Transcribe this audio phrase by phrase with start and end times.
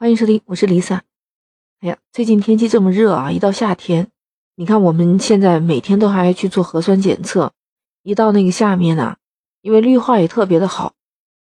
[0.00, 1.00] 欢迎收听，我是 Lisa。
[1.80, 4.12] 哎呀，最近天气这么热啊，一到夏天，
[4.54, 7.52] 你看我们现在每天都还要去做核酸检测，
[8.04, 9.16] 一到那个下面呢，
[9.60, 10.94] 因为绿化也特别的好，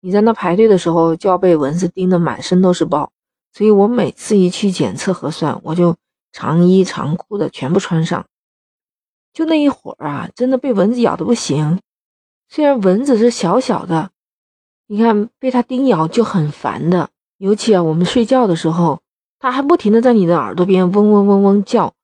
[0.00, 3.12] 你在那排队的时候就要被蚊子叮得满身都是包，
[3.52, 5.94] 所以我每次一去检测核酸，我就
[6.32, 8.24] 长衣长裤的全部穿上，
[9.34, 11.78] 就那一会儿啊，真的被蚊子咬的不行。
[12.48, 14.10] 虽然蚊子是小小的，
[14.86, 17.10] 你看被它叮咬就很烦的。
[17.38, 19.00] 尤其啊，我们睡觉的时候，
[19.38, 21.94] 它还不停的在你的耳朵边嗡嗡嗡嗡叫。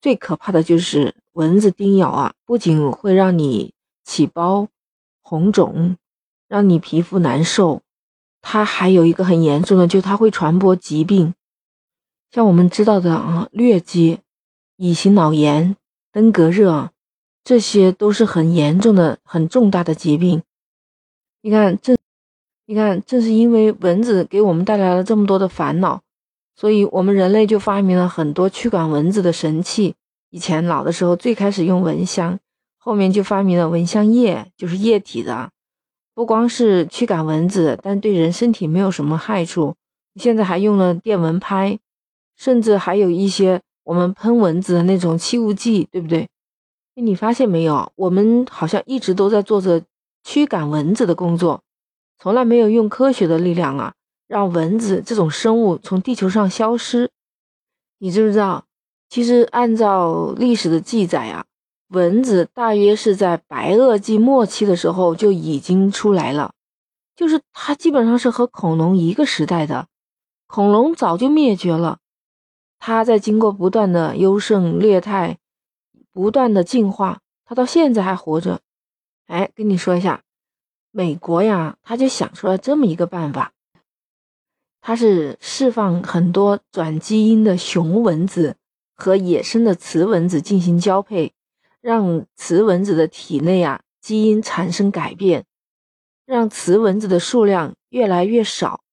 [0.00, 3.74] 最可怕的就是蚊子叮咬啊，不仅会让你
[4.04, 4.68] 起包、
[5.20, 5.98] 红肿，
[6.48, 7.82] 让你皮肤难受，
[8.40, 11.34] 它还有一个很严重的，就它会传播疾病，
[12.30, 14.20] 像我们知道的啊，疟疾、
[14.76, 15.76] 乙型脑炎、
[16.10, 16.90] 登革热，
[17.44, 20.42] 这些都是很严重的、很重大的疾病。
[21.42, 21.94] 你看这。
[22.66, 26.00] 你看，正是因为蚊子给我们带来了这么多的烦恼，
[26.56, 29.94] 所以我们人类就发明了很多驱赶蚊子的神器。
[30.30, 32.38] 以前老的时候，最开始用蚊香，
[32.78, 35.50] 后面就发明了蚊香液，就是液体的，
[36.14, 39.74] 不光是驱赶蚊子，但对人身体没有什么害处。
[40.16, 41.78] 现在还用了电蚊拍，
[42.36, 46.26] 甚至还有一些我们喷蚊子的那种气雾剂，对不对？
[46.94, 47.92] 你发现没有？
[47.96, 49.82] 我们好像一直都在做着
[50.22, 51.60] 驱赶蚊子的工作。
[52.18, 53.94] 从来没有用科学的力量啊，
[54.26, 57.10] 让蚊子这种生物从地球上消失。
[57.98, 58.64] 你知不知道？
[59.08, 61.44] 其实按照历史的记载啊，
[61.88, 66.52] 蚊子大约是在白垩纪末期的时候就已经出来了，
[67.14, 69.86] 就是它基本上是和恐龙一个时代的。
[70.46, 71.98] 恐龙早就灭绝了，
[72.80, 75.38] 它在经过不断的优胜劣汰、
[76.12, 78.60] 不断的进化，它到现在还活着。
[79.26, 80.23] 哎，跟你说一下。
[80.96, 83.52] 美国呀，他就想出了这么一个办法，
[84.80, 88.54] 他是释放很多转基因的雄蚊子
[88.94, 91.32] 和野生的雌蚊子进行交配，
[91.80, 95.46] 让雌蚊子的体内啊基因产生改变，
[96.26, 98.84] 让雌蚊子的数量越来越少，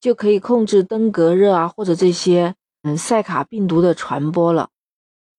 [0.00, 4.70] 就可以控制登革热啊或者这些嗯塞卡病毒的传播了。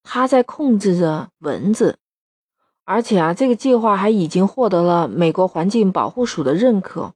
[0.04, 2.00] 他在控制着蚊子。
[2.90, 7.14] 而且啊，这个计划还已经获得了美国环境保护署的认可。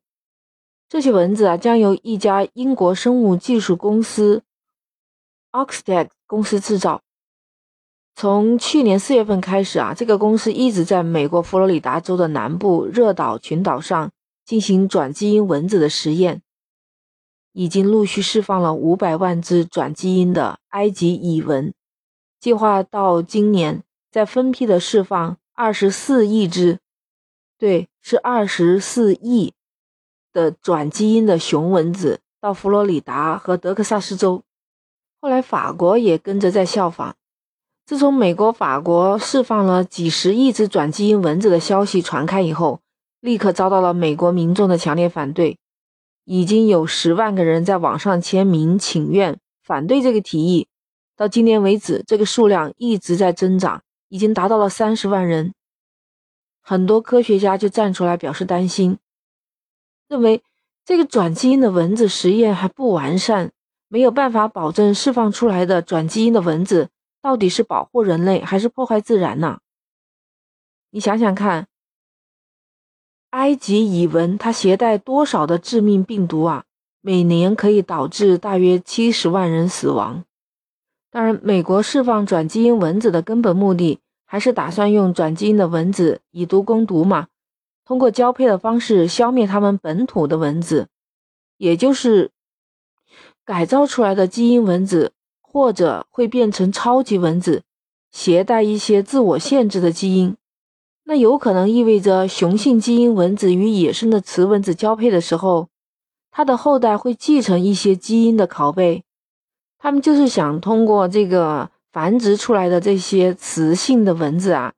[0.87, 4.43] 这些蚊子啊，将由一家英国生物技术公司
[5.51, 7.01] Oxtec 公司制造。
[8.13, 14.11] 从去年四月份开始啊，这个公司一直在美国佛罗里达州的南部热岛群岛上
[14.45, 16.43] 进行转基因蚊子的实验，
[17.53, 21.73] 已经陆续释放了五百万只转基因的埃及蚁蚊，
[22.39, 25.37] 计划到今年再分批的释放。
[25.55, 26.79] 二十四亿只，
[27.59, 29.53] 对，是二十四亿
[30.31, 34.41] 的转基因的雄蚊子到佛罗里达和德克萨斯州。
[35.21, 37.15] 后来法国也跟着在效仿。
[37.85, 42.81] 自从美国、法国释放了几十亿只转基因蚊子的消息传开以后，
[43.19, 45.59] 立刻遭到了美国民众的强烈反对。
[46.25, 50.67] 已经有十万个人在网上签名请愿反对这个提议。
[51.15, 53.83] 到今年为止，这个数量一直在增长。
[54.13, 55.55] 已经达到了三十万人，
[56.61, 58.99] 很多科学家就站出来表示担心，
[60.07, 60.43] 认为
[60.85, 63.51] 这个转基因的蚊子实验还不完善，
[63.87, 66.89] 没有办法保证释放出来的转基因的蚊子
[67.23, 69.61] 到底是保护人类还是破坏自然呢？
[70.91, 71.67] 你想想看，
[73.31, 76.65] 埃及蚁蚊它携带多少的致命病毒啊？
[77.01, 80.23] 每年可以导致大约七十万人死亡。
[81.13, 87.27] 当然，美国释放转基因蚊子的根本目的，还是打算用转基因的蚊子以毒攻毒嘛？
[87.85, 90.87] 通过交配的方式消灭他们本土的蚊子，
[91.57, 92.31] 也就是
[93.45, 97.61] 改造出来的基因蚊子，或者会变成超级蚊子，
[98.09, 100.35] 携带一些自我限制的基因。
[101.03, 105.69] 那有可能意味着雄性基因蚊子与野生的雌蚊子交配的时候，
[106.31, 109.03] 它的后代会继承一些基因的拷贝。
[109.83, 114.71] 他们就是想通过这个繁殖出来的这些雌性的蚊子啊，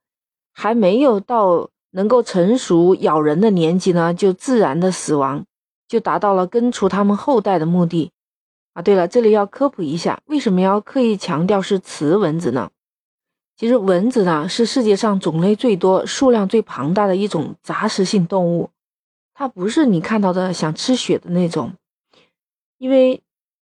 [0.52, 5.46] 还没有到能够成熟咬人的年纪呢，就自然的死亡，
[5.88, 8.10] 就达到了根除他们后代的目的
[8.74, 8.82] 啊。
[8.82, 12.72] 对了，这里要科普一下，为什么要刻意强调是雌蚊子呢？
[13.58, 18.72] 其实蚊子呢是世界上种类最多、数量最庞大的一种杂食性动物，
[19.36, 21.74] 它不是你看到的想吃血的那种，
[22.80, 23.22] 因为。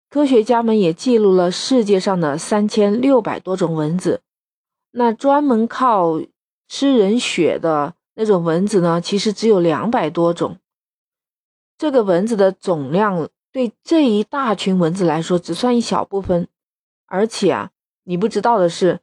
[0.10, 4.22] 科学家们也记录了世界上的三千六百多种蚊子，
[4.90, 6.20] 那专门靠
[6.68, 10.58] 吃人血的那种蚊子呢，其实只有两百多种。
[11.78, 16.48] 这个蚊子的总量对这一大群蚊子来说，只算一小部分。
[17.06, 17.70] 而且啊，
[18.06, 19.02] 你不知道的是，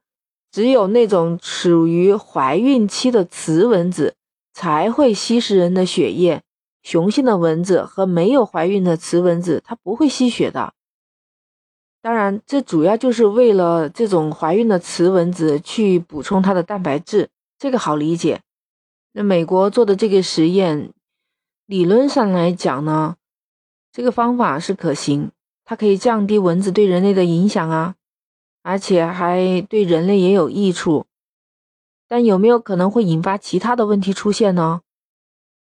[0.50, 4.17] 只有那种处于怀孕期的雌蚊子
[4.52, 6.43] 才会吸食人的血液，
[6.82, 10.75] 雄性的蚊子和没有怀孕的雌蚊子，它不会吸血的。
[12.06, 18.43] 当然，这主要就是为了这种怀孕的雌蚊子去补充它的蛋白质，这个好理解。
[19.11, 20.93] 那美国做的这个实验，
[21.67, 23.17] 理论上来讲呢？
[23.91, 25.32] 这个方法是可行，
[25.64, 27.97] 它可以降低蚊子对人类的影响啊，
[28.62, 31.06] 而且还对人类也有益处。
[32.06, 34.82] 但有没有可能会引发其他的问题出现呢？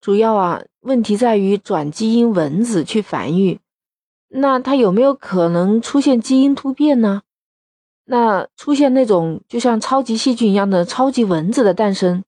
[0.01, 3.59] 主要啊，问题在于转基因蚊子去繁育，
[4.33, 7.23] 那它有没有可能出现基因突变呢？
[8.05, 12.25] 那出现那种就像超级细菌一样的超级蚊子的诞生？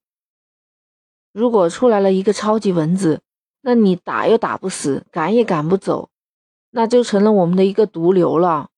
[1.31, 3.21] 如果出来了一个超级蚊子，
[3.61, 6.09] 那你打又打不死，赶也赶不走，
[6.71, 8.69] 那就成了我们的一个毒瘤了。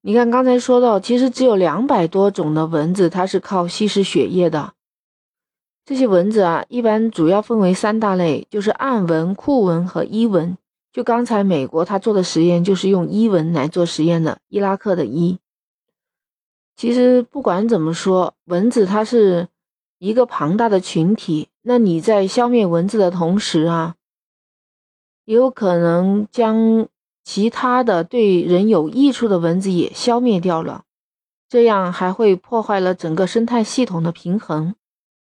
[0.00, 4.72] 你看刚才说到，其实只有两百多种的蚊子，它是靠吸食血液的。
[5.84, 10.56] 这些蚊子啊，一般主要分为三大类，就是暗蚊、库蚊和伊蚊。
[10.96, 15.36] 就刚才美国他做的实验，就是用伊蚊来做实验的，伊拉克的伊。
[16.74, 19.48] 其实不管怎么说，蚊子它是
[19.98, 23.96] 一个庞大的群体，那你在消灭蚊子的同时啊。
[25.26, 26.88] 也有可能将
[27.22, 30.84] 其他的对人有益处的蚊子也消灭掉了，
[31.46, 34.74] 这样还会破坏了整个生态系统的平衡。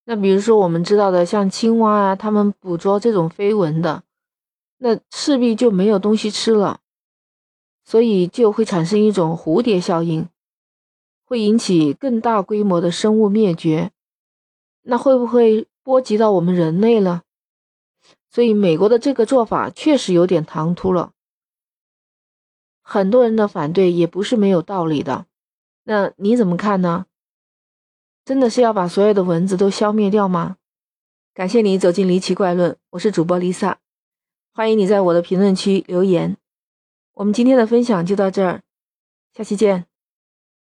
[0.04, 4.02] 那比如说我们知道的，像青蛙啊，它们捕捉这种飞蚊的，
[4.84, 6.80] 那势必就没有东西吃了，
[7.84, 10.28] 所以就会产生一种蝴蝶效应，
[11.24, 13.92] 会引起更大规模的生物灭绝。
[14.82, 17.22] 那会不会波及到我们人类呢？
[18.28, 21.12] 所以，美国的这个做法确实有点唐突了。
[22.82, 25.26] 很多人的反对也不是没有道理的。
[25.84, 27.06] 那你怎么看呢？
[28.24, 30.56] 真的是要把所有的蚊子都消灭掉吗？
[31.32, 33.76] 感谢你走进离奇怪论，我是主播 Lisa，
[34.54, 36.36] 欢迎你在我的评论区留言。
[37.14, 38.60] 我们今天的分享就到这儿，
[39.34, 39.91] 下期见。